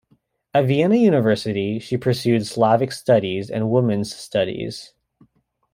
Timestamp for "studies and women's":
2.91-4.15